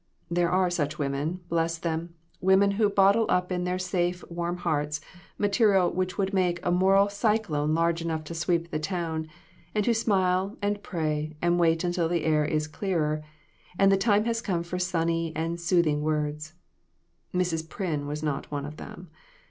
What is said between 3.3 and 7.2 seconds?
in their safe, warm hearts, material which would make a moral